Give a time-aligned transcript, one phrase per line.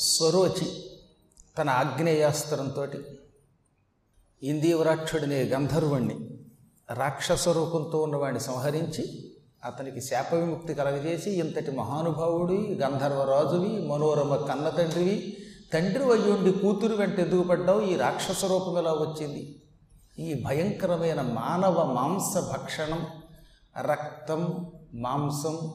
[0.00, 0.84] స్వరోచి
[1.58, 2.86] తన ఆగ్నేయాస్త్రంతో
[4.42, 6.16] ఇందీవరాక్షుడినే గంధర్వుణ్ణి
[6.94, 9.32] రాక్షస రూపంతో ఉన్నవాడిని సంహరించి
[9.64, 15.36] అతనికి శాప విముక్తి కలగజేసి ఇంతటి మహానుభావుడి గంధర్వరాజువి మనోరమ కన్న తండ్రివి
[15.74, 17.80] తండ్రి వయ్యుండి కూతురు వెంట ఎందుకు పడ్డావు?
[17.80, 19.62] ఈ రాక్షస రూపం ఎలా వచ్చింది?
[20.18, 23.06] ఈ భయంకరమైన మానవ మాంస భక్షణం
[23.80, 25.74] రక్తం మాంసం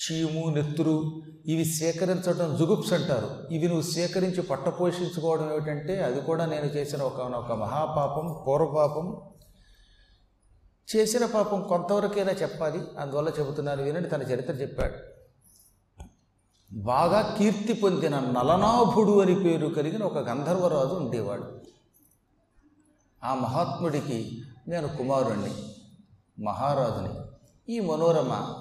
[0.00, 3.54] చీము నెత్తురు ఇవి సేకరించడం జుగుప్స్ అంటారు.
[3.54, 9.20] ఇవి నువ్వు సేకరించి పట్టపోషించుకోవడం ఏమిటంటే అది కూడా నేను చేసిన ఒక ఒక మహాపాపం పూర్వపాపం
[10.96, 12.80] చేసిన పాపం కొంతవరకైనా చెప్పాలి.
[12.98, 14.94] అందువల్ల చెబుతున్నాను వినండి తన చరిత్ర చెప్పాడు.
[16.72, 21.60] బాగా కీర్తి పొందిన నలనాభుడు అని పేరు కలిగిన ఒక గంధర్వరాజు ఉండేవాడు.
[23.24, 25.52] ఆ మహాత్ముడికి నేను కుమారుణ్ణి
[26.44, 27.20] మహారాజుని.
[27.74, 28.54] ఈ మనోరమ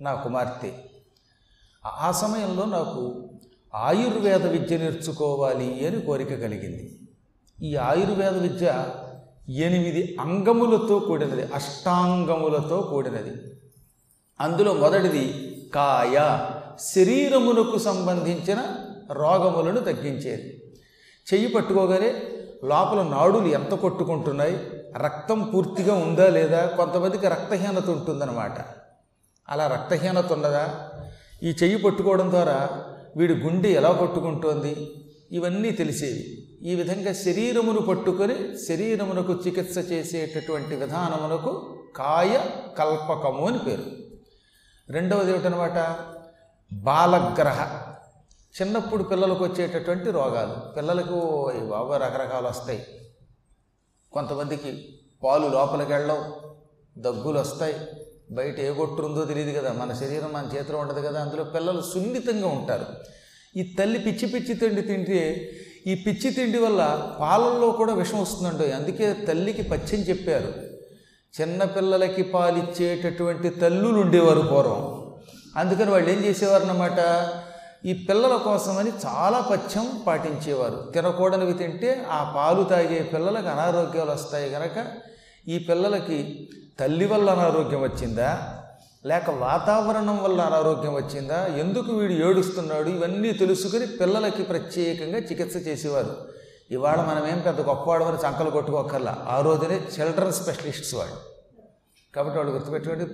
[0.00, 0.72] నా కుమార్తె.
[1.86, 3.30] ఆ సమయంలో నాకు
[3.74, 6.98] ఆయుర్వేద విద్య నేర్చుకోవాలి అని కోరిక కలిగింది.
[7.62, 8.84] ఈ ఆయుర్వేద విద్య
[9.48, 13.32] ఎనిమిది అంగములతో కూడినది అష్టాంగములతో కూడినది.
[14.40, 16.46] అందులో మొదటిది కాయ
[16.80, 18.74] శరీరమునకు సంబంధించిన
[19.12, 20.74] రోగములను తగ్గించేది.
[21.34, 22.22] చెయ్యి పట్టుకోగానే
[22.64, 28.87] లోపల నాడులు ఎంత కొట్టుకుంటున్నాయి రక్తం పూర్తిగా ఉందా లేదా కొంతమందికి రక్తహీనత ఉంటుందన్నమాట.
[29.50, 30.90] అలా రక్తహీనత ఉండదా?
[31.42, 32.84] ఈ చెయ్యి పట్టుకోవడం ద్వారా
[33.16, 36.48] వీడి గుండె ఎలా కొట్టుకుంటోంది ఇవన్నీ తెలిసేవి.
[36.62, 42.40] ఈ విధంగా శరీరమును పట్టుకొని శరీరమునకు చికిత్స చేసేటటువంటి విధానమునకు కాయ
[42.78, 43.82] కల్పకము అని పేరు.
[44.92, 45.98] రెండవది ఏమిటనమాట?
[46.72, 47.88] బాలగ్రహ.
[48.62, 50.74] చిన్నప్పుడు పిల్లలకు వచ్చేటటువంటి రోగాలు.
[50.74, 52.86] పిల్లలకు బాబా రకరకాలు వస్తాయి.
[54.12, 56.54] కొంతమందికి పాలు లోపలికి వెళ్ళవు
[57.00, 57.74] దగ్గులు వస్తాయి
[58.30, 59.72] బయట ఏ కొట్టుందో తెలియదు కదా.
[59.72, 61.20] మన శరీరం మన చేతిలో ఉండదు కదా.
[61.20, 62.86] అందులో పిల్లలు సున్నితంగా ఉంటారు.
[63.56, 65.50] ఈ తల్లి పిచ్చి పిచ్చి తిండి తింటే
[65.86, 68.72] ఈ పిచ్చి తిండి వల్ల పాలల్లో కూడా విషం వస్తుందండి.
[68.72, 70.52] అందుకే తల్లికి పచ్చని చెప్పారు.
[71.40, 75.14] చిన్నపిల్లలకి పాలిచ్చేటటువంటి తల్లులు ఉండేవారు పూర్వం.
[75.56, 77.28] అందుకని వాళ్ళు ఏం చేసేవారు అన్నమాట
[77.86, 80.90] ఈ పిల్లల కోసమని చాలా పథ్యం పాటించేవారు.
[80.94, 84.86] తినకూడనివి తింటే ఆ పాలు తాగే పిల్లలకు అనారోగ్యాలు వస్తాయి కనుక
[85.48, 86.48] ఈ పిల్లలకి
[86.80, 88.58] తల్లి వల్ల అనారోగ్యం వచ్చిందా?
[89.06, 91.46] లేక వాతావరణం వల్ల అనారోగ్యం వచ్చిందా?
[91.46, 92.88] ఎందుకు వీడు ఏడుస్తున్నాడు?
[92.88, 96.16] ఇవన్నీ తెలుసుకుని పిల్లలకి ప్రత్యేకంగా చికిత్స చేసేవారు.
[96.70, 101.16] ఇవాళ మనమేం పెద్ద గొప్పవాడమని చంకలు కొట్టుకోకర్లా ఆ రోజునే చిల్డ్రన్ స్పెషలిస్ట్స్ వాడు
[102.16, 103.06] కాబట్టి వాళ్ళు గుర్తుపెట్టుకోండి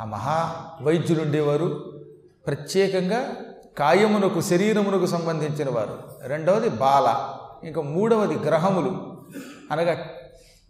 [0.00, 2.00] ఆ మహా వైద్యులు ఉండేవారు.
[2.46, 3.36] ప్రత్యేకంగా
[3.78, 5.98] కాయమునకు శరీరమునకు సంబంధించిన వారు.
[6.22, 7.34] రెండవది బాల
[7.66, 9.22] ఇంకా మూడవది గ్రహములు.
[9.70, 10.08] అనగా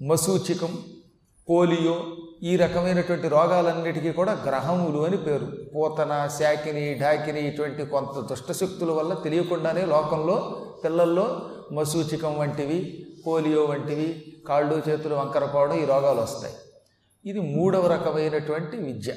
[0.06, 0.78] మసూచికం
[1.49, 1.94] పోలియో
[2.43, 5.47] ఈ రకమైనటువంటి రోగాలన్నిటికీ కూడా గ్రహములు అని పేరు.
[5.75, 10.37] పూతన శాకిని ఢాకిని ఇటువంటి కొంత దుష్టశక్తుల వల్ల తెలియకుండానే లోకంలో
[10.84, 11.27] పిల్లల్లో
[11.72, 14.09] మసూచికం వంటివి పోలియో వంటివి
[14.49, 16.54] కాళ్ళు చేతులు వంకరపోవడం ఈ రోగాలు వస్తాయి.
[17.27, 19.12] ఇది మూడవ రకమైనటువంటి విద్య.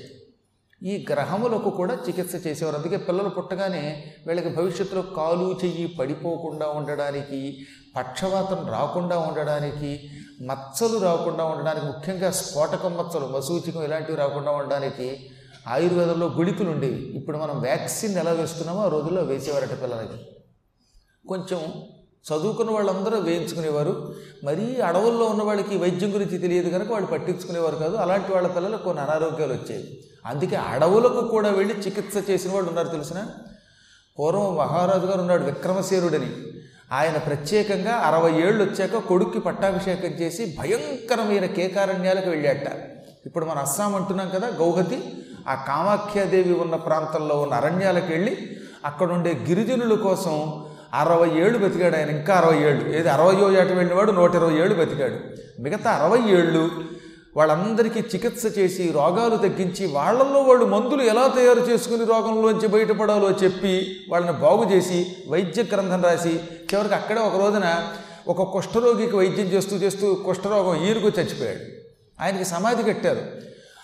[0.84, 2.76] ఈ గ్రహములకు కూడా చికిత్స చేసేవారు.
[2.76, 10.10] అందుకే పిల్లలు పుట్టగానే వీళ్ళకి భవిష్యత్తులో కాలు చెయ్యి పడిపోకుండా ఉండడానికి పక్షవాతం రాకుండా ఉండడానికి
[10.42, 15.30] మచ్చలు రాకుండా ఉండడానికి ముఖ్యంగా స్ఫోటకం మచ్చలు మసూచికం ఇలాంటివి రాకుండా ఉండడానికి
[15.68, 16.96] ఆయుర్వేదంలో గుళికలు ఉండేవి.
[16.96, 20.20] ఇప్పుడు మనం వ్యాక్సిన్ ఎలా వేస్తున్నామో ఆ రోజుల్లో వేసేవారట పిల్లలకి.
[21.28, 21.84] కొంచెం
[22.28, 24.14] చదువుకున్న వాళ్ళందరూ వేయించుకునేవారు.
[24.44, 27.96] మరీ అడవుల్లో ఉన్న వాళ్ళకి వైద్యం గురించి తెలియదు కనుక వాళ్ళు పట్టించుకునేవారు కాదు.
[27.96, 30.04] అలాంటి వాళ్ళ పిల్లలకు కొన్ని అనారోగ్యాలు వచ్చాయి.
[30.26, 33.28] అందుకే అడవులకు కూడా వెళ్ళి చికిత్స చేసిన వాళ్ళు ఉన్నారు తెలిసిన?
[34.20, 36.30] పూర్వం మహారాజు గారు ఉన్నాడు విక్రమసేనుడని.
[36.92, 42.68] ఆయన ప్రత్యేకంగా అరవై ఏళ్ళు వచ్చాక కొడుక్కి పట్టాభిషేకం చేసి భయంకరమైన కేకారణ్యాలకు వెళ్ళాట
[43.26, 45.04] ఇప్పుడు మనం అస్సాం అంటున్నాం కదా గౌహతి.
[45.48, 52.10] ఆ కామాఖ్యాదేవి ఉన్న ప్రాంతంలో ఉన్న అరణ్యాలకు వెళ్ళి అక్కడ ఉండే గిరిజనుల కోసం అరవై ఏళ్ళు బతికాడు ఆయన
[52.10, 52.98] ఇంకా అరవై ఏళ్ళు.
[52.98, 55.16] ఏది అరవయో ఏట వెళ్ళినవాడు నూట ఇరవై ఏళ్ళు బతికాడు.
[55.62, 56.70] మిగతా అరవై ఏళ్ళు
[57.38, 64.32] వాళ్ళందరికీ చికిత్స చేసి రోగాలు తగ్గించి వాళ్ళల్లో వాళ్ళు మందులు ఎలా తయారు చేసుకుని రోగంలోంచి బయటపడాలో చెప్పి వాళ్ళని
[64.32, 66.40] బాగు చేసి వైద్య గ్రంథం రాసి
[66.74, 67.88] చివరికి అక్కడే ఒక రోజున
[68.28, 71.60] ఒక కుష్ఠరోగికి వైద్యం చేస్తూ చేస్తూ కుష్ఠరోగం ఈరుకు చచ్చిపోయాడు.
[72.24, 73.22] ఆయనకి సమాధి కట్టారు.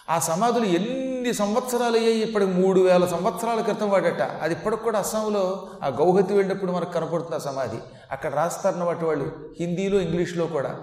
[0.09, 2.21] ఆ సమాధులు ఎన్ని సంవత్సరాలు అయ్యాయి?
[2.21, 4.21] ఇప్పటికి మూడు వేల సంవత్సరాల క్రితం వాడట.
[4.21, 7.77] అది ఇప్పటికి కూడా అస్సాంలో ఆ గౌహతి వెళ్ళినప్పుడు మనకు కనపడుతుంది ఆ సమాధి.
[8.11, 9.31] అక్కడ రాస్తారన్నమాట వాళ్ళు.
[9.59, 10.75] హిందీలో ఇంగ్లీష్లో కూడా.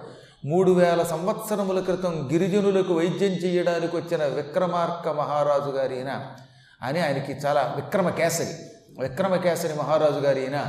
[0.45, 6.21] మూడు వేల సంవత్సరముల క్రితం గిరిజనులకు వైద్యం చేయడానికి వచ్చిన విక్రమార్క మహారాజు గారిన
[6.83, 8.49] అని ఆయనకి చాలా విక్రమకేసరి
[9.01, 10.65] విక్రమకేసరి మహారాజు గారిన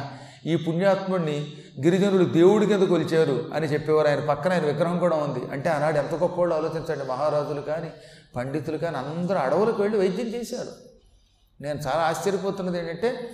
[0.46, 4.08] ఈ పుణ్యాత్ముడిని గిరిజనులు దేవుడి కింద కొలిచారు అని చెప్పేవారు.
[4.08, 5.52] ఆయన పక్కన ఆయన విగ్రహం కూడా ఉంది.
[5.52, 7.06] అంటే ఆనాడు ఎంత గొప్పవాళ్ళు ఆలోచించండి.
[7.06, 7.92] మహారాజులు కానీ
[8.36, 10.92] పండితులు కానీ అందరూ అడవులకు వెళ్ళి వైద్యం చేశారు.
[11.62, 13.30] నేను చాలా ఆశ్చర్యపోతున్నది ఏంటంటే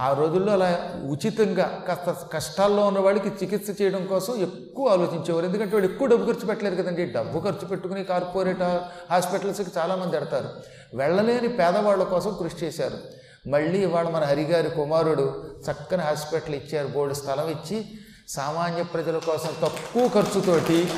[0.00, 5.46] ఆ రోజుల్లో అలా ఉచితంగా కాస్త కష్టాల్లో ఉన్న వాళ్ళకి చికిత్స చేయడం కోసం ఎక్కువ ఆలోచించేవారు.
[5.46, 7.06] ఎందుకంటే వాడు ఎక్కువ డబ్బు ఖర్చు పెట్టలేరు కదండి.
[7.06, 8.62] డబ్బు ఖర్చు పెట్టుకుని కార్పొరేట్
[9.10, 10.48] హాస్పిటల్స్కి చాలామంది ఎడతారు.
[10.96, 12.98] వెళ్ళలేని పేదవాళ్ళ కోసం కృషి చేశారు.
[13.46, 17.86] మళ్ళీ ఇవాళ మన హరిగారి కుమారుడు చక్కని హాస్పిటల్ ఇచ్చారు బోర్డు స్థలం ఇచ్చి
[18.28, 20.88] సామాన్య ప్రజల కోసం తక్కువ ఖర్చుతోటి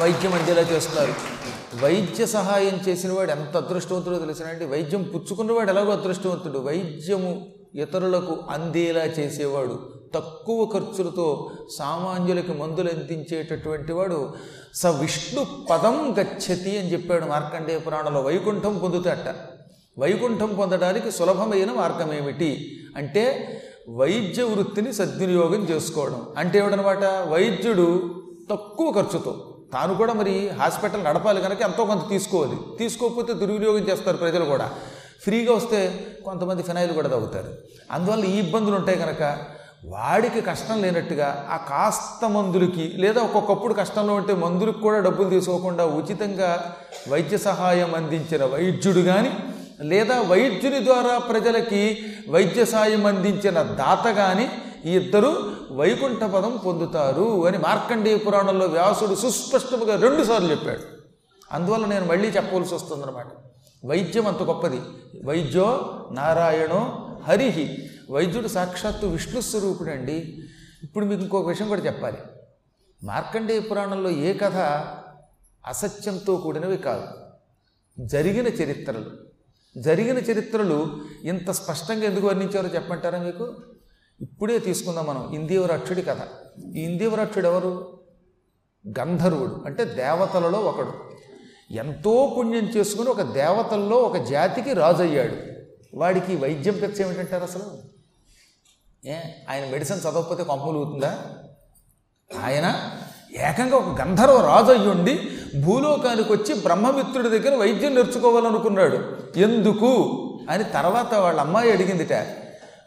[0.00, 1.14] వైద్యం అందేలా చేస్తున్నారు.
[1.84, 6.58] వైద్య సహాయం చేసిన వాడు ఎంత అదృష్టవంతుడో తెలిసినండి వైద్యం పుచ్చుకున్నవాడు ఎలాగో అదృష్టవంతుడు.
[6.58, 9.92] వైద్యము ఇతరులకు అందేలా చేసేవాడు.
[10.14, 14.34] తక్కువ ఖర్చులతో సామాన్యులకి మందులు అందించేటటువంటి వాడు
[14.74, 18.20] స విష్ణు పదం గచ్చతి అని చెప్పాడు మార్కండేయ పురాణంలో.
[18.20, 19.34] వైకుంఠం పొందుతాట
[19.98, 22.50] వైకుంఠం పొందడానికి సులభమైన మార్గం ఏమిటి
[22.96, 23.24] అంటే
[23.88, 26.26] వైద్య వృత్తిని సద్వినియోగం చేసుకోవడం.
[26.36, 27.04] అంటే ఏమిటనమాట?
[27.32, 27.86] వైద్యుడు
[28.50, 29.32] తక్కువ ఖర్చుతో
[29.72, 32.56] తాను కూడా మరి హాస్పిటల్ నడపాలి కనుక ఎంతో కొంత తీసుకోవాలి.
[32.78, 34.70] తీసుకోకపోతే దుర్వినియోగం చేస్తారు ప్రజలు కూడా.
[35.24, 35.78] ఫ్రీగా వస్తే
[36.24, 37.50] కొంతమంది ఫినాయిల్ కూడా తగ్గుతారు
[37.90, 39.22] అందువల్ల ఈ ఇబ్బందులు ఉంటాయి కనుక
[39.84, 46.74] వాడికి కష్టం లేనట్టుగా ఆ కాస్త మందులకి లేదా ఒక్కొక్కప్పుడు కష్టంలో ఉంటే మందులకు కూడా డబ్బులు తీసుకోకుండా ఉచితంగా
[47.08, 49.30] వైద్య సహాయం అందించిన వైద్యుడు కానీ
[49.80, 54.50] లేదా వైద్యుని ద్వారా ప్రజలకి వైద్య సాయం అందించిన దాత కానీ
[54.84, 60.80] ఈ ఇద్దరు వైకుంఠ పదం పొందుతారు అని మార్కండేయ పురాణంలో వ్యాసుడు సుస్పష్టముగా రెండుసార్లు చెప్పాడు.
[61.52, 63.26] అందువల్ల నేను మళ్ళీ చెప్పవలసి వస్తుందన్నమాట.
[63.86, 64.80] వైద్యం అంత గొప్పది.
[65.24, 67.90] వైద్యో నారాయణో హరిహి.
[68.10, 70.42] వైద్యుడు సాక్షాత్తు విష్ణు స్వరూపుడండి
[70.84, 72.18] ఇప్పుడు మీకు ఇంకొక విషయం కూడా చెప్పాలి.
[73.04, 74.56] మార్కండేయ పురాణంలో ఏ కథ
[75.66, 77.08] అసత్యంతో కూడినవి కాదు.
[78.06, 79.37] జరిగిన చరిత్రలు.
[79.76, 83.56] జరిగిన చరిత్రలు ఇంత స్పష్టంగా ఎందుకు వర్ణించారో చెప్పమంటారా మీకు?
[84.20, 86.16] ఇప్పుడే తీసుకుందాం మనం ఇందీవరాక్షుడి కథ.
[86.76, 87.98] ఈ ఇందీవరాక్షుడు ఎవరు
[88.88, 90.92] గంధర్వుడు అంటే దేవతలలో ఒకడు.
[91.70, 95.36] ఎంతో పుణ్యం చేసుకుని ఒక దేవతల్లో ఒక జాతికి రాజు అయ్యాడు
[95.96, 97.82] వాడికి వైద్యం పెచ్చ ఏమిటంటారు అసలు?
[99.08, 99.14] ఏ
[99.48, 101.18] ఆయన మెడిసిన్ చదవకపోతే కొంపలుగుతుందా
[102.44, 102.90] ఆయన
[103.36, 105.20] ఏకంగా ఒక గంధర్వ రాజు అయ్యుండి
[105.60, 108.98] భూలోకానికి వచ్చి బ్రహ్మమిత్రుడి దగ్గర వైద్యం నేర్చుకోవాలనుకున్నాడు.
[109.36, 110.14] ఎందుకు?
[110.50, 112.12] అని తర్వాత వాళ్ళ అమ్మాయి అడిగిందిట.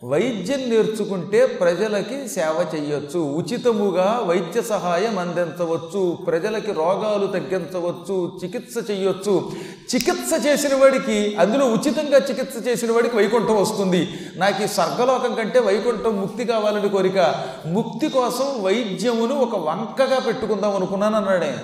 [0.04, 6.18] వైద్యం నేర్చుకుంటే ప్రజలకి సేవ చేయొచ్చు ఉచితముగా వైద్య సహాయం అందించవచ్చు.
[6.28, 8.40] ప్రజలకి రోగాలు తగ్గించవచ్చు.
[8.44, 9.52] చికిత్స చేయొచ్చు
[9.96, 14.10] చికిత్స చేసిన వాడికి అందులో ఉచితంగా చికిత్స చేసిన వాడికి వైకుంఠం వస్తుంది.
[14.36, 17.46] నాకు ఈ స్వర్గలోకం కంటే వైకుంఠం ముక్తి కావాలని కోరిక.
[17.66, 21.58] ముక్తి కోసం వైద్యమును ఒక వంకగా పెట్టుకుందాం అనుకున్నాను అన్నాడే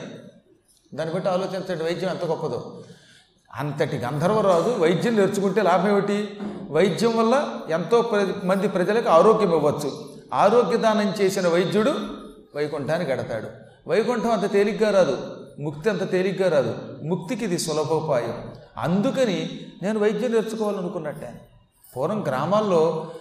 [0.93, 2.77] దాన్ని బట్టి ఆలోచించండి వైద్యం ఎంత గొప్పదో.
[3.57, 6.39] అంతటి గంధర్వరాజు వైద్యం నేర్చుకుంటే లాభం ఏమిటి?
[6.69, 9.91] వైద్యం వల్ల ఎంతో ప్ర మంది ప్రజలకు ఆరోగ్యం ఇవ్వచ్చు.
[10.33, 11.93] ఆరోగ్యదానం చేసిన వైద్యుడు
[12.55, 13.47] వైకుంఠానికి గడతాడు
[13.89, 15.17] వైకుంఠం అంత తేలిగ్గా రాదు.
[15.59, 16.75] ముక్తి అంత తేలిగ్గా రాదు.
[17.03, 18.51] ముక్తికి ఇది సులభోపాయం.
[18.77, 21.41] అందుకని నేను వైద్యం నేర్చుకోవాలనుకున్నట్టే
[21.97, 23.11] పూర్వం గ్రామాల్లో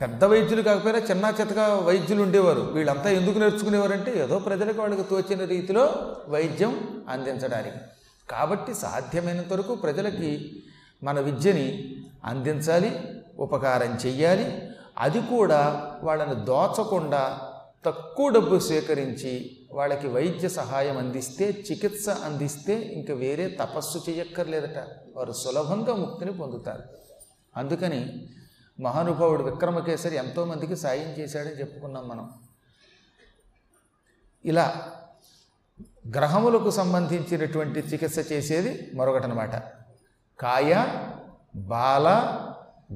[0.00, 2.60] పెద్ద వైద్యులు కాకపోయినా చిన్న చిత్తగా వైద్యులు ఉండేవారు.
[2.60, 5.92] వీళ్ళంతా ఎందుకు నేర్చుకునేవారంటే ఏదో ప్రజలకు వాళ్ళకి తోచిన రీతిలో
[6.28, 7.76] వైద్యం అందించడానికి.
[8.30, 10.62] కాబట్టి సాధ్యమైనంత వరకు ప్రజలకి
[11.02, 14.70] మన విద్యని అందించాలి ఉపకారం చెయ్యాలి.
[14.98, 15.60] అది కూడా
[16.02, 17.52] వాళ్ళని దోచకుండా
[17.86, 24.78] తక్కువ డబ్బు సేకరించి వాళ్ళకి వైద్య సహాయం అందిస్తే చికిత్స అందిస్తే ఇంక వేరే తపస్సు చేయక్కర్లేదట
[25.16, 26.82] వారు సులభంగా ముక్తిని పొందుతారు.
[27.56, 28.28] అందుకని
[28.80, 32.30] మహానుభావుడు విక్రమకేసరి ఎంతోమందికి సాయం చేశాడని చెప్పుకున్నాం మనం.
[34.44, 34.92] ఇలా
[36.12, 39.56] గ్రహములకు సంబంధించినటువంటి చికిత్స చేసేది మరొకటనమాట.
[40.40, 40.84] కాయ
[41.56, 42.38] బాల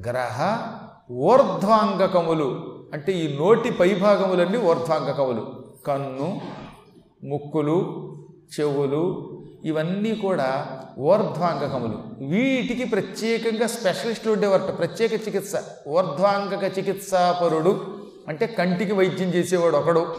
[0.09, 0.63] గ్రహ
[1.11, 2.79] ఊర్ధ్వాంగకములు.
[2.93, 5.65] అంటే ఈ నోటి పైభాగములన్నీ ఊర్ధ్వాంగకములు.
[5.87, 6.41] కన్ను
[7.25, 8.09] ముక్కులు
[8.61, 9.29] చెవులు
[9.65, 12.27] ఇవన్నీ కూడా ఊర్ధ్వాంగకములు.
[12.27, 14.79] వీటికి ప్రత్యేకంగా స్పెషలిస్టులు ఉండేవారట.
[14.79, 15.53] ప్రత్యేక చికిత్స.
[15.89, 17.99] ఊర్ధ్వాంగక చికిత్సాపరుడు.
[18.29, 20.17] అంటే కంటికి వైద్యం చేసేవాడు ఒకడు.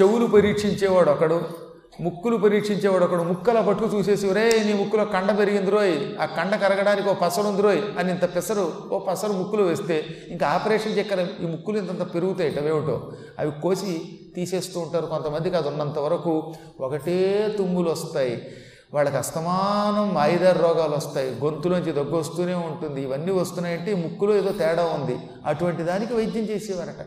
[0.00, 1.69] చెవులు పరీక్షించేవాడు ఒకడు.
[2.00, 7.08] ముక్కులు పరీక్షించేవాడు ఒకడు ముక్కల పట్టుకు చూసేసి ఒరే నీ ముక్కులో కండ పెరిగింది రోయ్ ఆ కండ కరగడానికి
[7.08, 11.46] ఓ పసరు ఉంది రోయ్ అని ఇంత పెసరు ఓ పసరు ముక్కులు వేస్తే ఇంకా ఆపరేషన్ చెక్కర ఈ
[11.46, 18.52] ముక్కులు ఇంతంత పెరుగుతాయి అవేమిటో అవి కోసి తీసేస్తూ ఉంటారు కొంతమందికి అది ఉన్నంత వరకు ఒకటే తుమ్ములు వస్తాయి
[18.94, 23.02] వాళ్ళకి అస్తమానం ఆయుధార రోగాలు వస్తాయి గొంతులోంచి దగ్గు వస్తూనే ఉంటుంది.
[23.02, 25.16] ఇవన్నీ వస్తున్నాయంటే ఈ ముక్కులో ఏదో తేడా ఉంది.
[25.46, 27.02] అటువంటి దానికి వైద్యం చేసేవారట.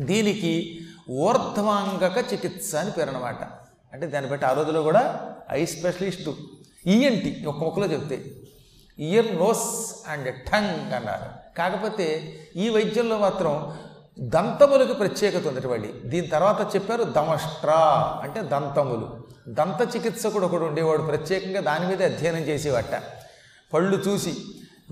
[0.00, 6.36] దీనికి ఊర్ధ్వాంగక చికిత్స అని పేరు అనమాట అంటే దాన్ని బట్టి ఆ రోజులో కూడా ఐ స్పెషలిస్టు
[6.86, 8.24] ఈఎన్టి ఒక్క మొక్కలో చెప్తే.
[8.98, 11.56] ఇయర్ నోస్ అండ్ టంగ్ అన్నారు.
[11.58, 13.78] కాకపోతే ఈ వైద్యంలో మాత్రం
[14.20, 17.74] దంతములకు ప్రత్యేకత ఉంది మళ్ళీ దీని తర్వాత చెప్పారు దమష్ట్రా
[18.22, 19.26] అంటే దంతములు.
[19.48, 21.02] దంత చికిత్సకుడు ఒకడు ఉండేవాడు.
[21.02, 23.02] ప్రత్యేకంగా దాని మీద అధ్యయనం చేసేవాట.
[23.72, 24.34] పళ్ళు చూసి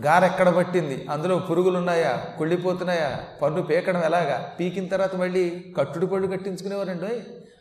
[0.01, 1.07] గారెక్కడ పట్టింది?
[1.11, 3.19] అందులో పురుగులు ఉన్నాయా కుళ్ళిపోతున్నాయా?
[3.43, 4.53] పన్ను పీకడం ఎలాగా?
[4.61, 7.21] పీకిన తర్వాత మళ్ళీ కట్టుడు పళ్ళు కట్టించుకునేవారండి ఓయ్.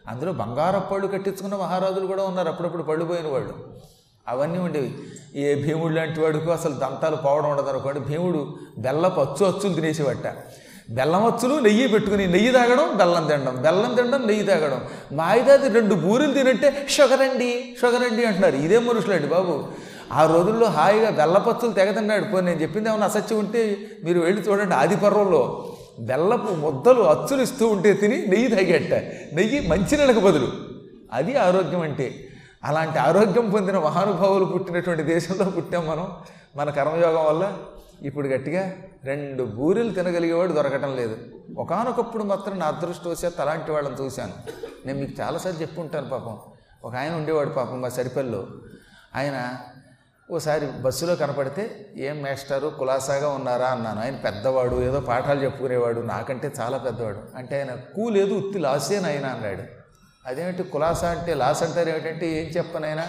[0.09, 2.47] అందులో బంగారపు పళ్ళు కట్టించుకున్న మహారాజులు కూడా ఉన్నారు.
[2.47, 3.53] అప్పుడప్పుడు పళ్ళు పోయిన వాళ్ళు.
[4.27, 4.93] అవన్నీ ఉండేవి.
[5.41, 7.99] ఏ భీముడు లాంటి వాడికి అసలు దంతాలు పోవడం ఉండదు అనుకోండి.
[7.99, 10.33] భీముడు బెల్లపు అచ్చు అచ్చులు తినేసేవట.
[10.89, 14.81] బెల్లం అచ్చులు నెయ్యి పెట్టుకుని నెయ్యి తాగడం బెల్లం తినడం బెల్లం తినడం నెయ్యి తాగడం.
[15.11, 15.33] మా
[15.73, 18.55] రెండు బూరెలు తినంటే షుగర్ అండి షుగర్ అండి అంటున్నారు.
[18.55, 19.65] ఇదే మనుషులండి బాబు.
[20.11, 22.23] ఆ రోజుల్లో హాయిగా బెల్లపచ్చులు తెగ తిన్నాడు.
[22.23, 24.75] పోయి నేను చెప్పింది ఏమన్నా అసత్యం ఉంటే మీరు వెళ్ళి చూడండి.
[24.75, 28.93] ఆది పర్వంలో బెల్లపు ముద్దలు అచ్చులు ఇస్తూ ఉంటే తిని నెయ్యి తాగేట.
[29.35, 30.47] నెయ్యి మంచినీళ్ళకు బదులు.
[31.13, 32.27] అది ఆరోగ్యం అంటే.
[32.63, 36.11] అలాంటి ఆరోగ్యం పొందిన మహానుభావులు పుట్టినటువంటి దేశంలో పుట్టాం మనం.
[36.55, 37.57] మన కర్మయోగం వల్ల
[38.01, 38.71] ఇప్పుడు గట్టిగా
[39.03, 41.17] రెండు బూరెలు తినగలిగేవాడు దొరకటం లేదు.
[41.57, 44.33] ఒకానొకప్పుడు మాత్రం నా అదృష్టవశాత్తు అలాంటి వాళ్ళని చూశాను.
[44.87, 46.37] నేను మీకు చాలాసార్లు చెప్పుకుంటాను ఉంటాను పాపం.
[46.83, 48.47] ఒక ఆయన ఉండేవాడు పాపం మా సరిపల్లిలో.
[49.15, 49.57] ఆయన
[50.31, 52.67] ఓసారి బస్సులో కనపడితే ఏం మేస్టారు?
[52.79, 53.67] కులాసాగా ఉన్నారా?
[53.67, 54.01] అన్నాను.
[54.01, 57.37] ఆయన పెద్దవాడు ఏదో పాఠాలు చెప్పుకునేవాడు నాకంటే చాలా పెద్దవాడు.
[57.37, 59.61] అంటే ఆయన కూ లేదు ఉత్తి లాసే నాయన అన్నాడు.
[60.27, 63.07] అదేమిటి కులాసా అంటే లాస్ అంటారు ఏమిటంటే ఏం చెప్పనైనా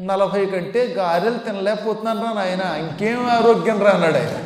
[0.00, 3.90] నలభై కంటే గారెలు తినలేకపోతున్నాను రా నాయన ఇంకేం ఆరోగ్యం రా?
[3.90, 4.44] అన్నాడు ఆయన.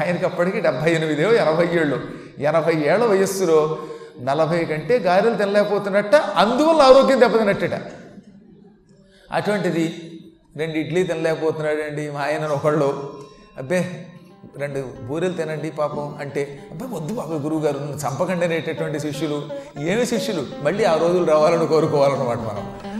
[0.00, 2.00] ఆయనకి అప్పటికి డెబ్భై ఎనిమిదేవో ఎనభై ఏళ్ళు.
[2.38, 3.78] ఎనభై ఏళ్ళ వయస్సులో
[4.20, 7.80] నలభై కంటే గారెలు తినలేకపోతున్నట్ట అందువల్ల ఆరోగ్యం దెబ్బతినట్టట
[9.32, 10.10] అటువంటిది
[10.56, 12.10] రెండు ఇడ్లీ తినలేకపోతున్నాడండి.
[12.10, 13.12] మా ఆయన ఒకళ్ళు
[13.58, 14.06] అబ్బే
[14.56, 19.48] రెండు బూరెలు తినండి పాపం అంటే అబ్బాయి వద్దు బాబు గురువు గారు చంపకండి అనేటటువంటి శిష్యులు.
[19.78, 20.46] ఏమి శిష్యులు?
[20.62, 22.93] మళ్ళీ ఆ రోజులు రావాలని కోరుకోవాలన్నమాట మనం.